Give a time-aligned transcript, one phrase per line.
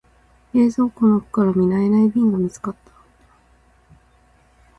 [0.55, 2.91] 冷蔵庫の奥から見慣れない瓶が見つかった。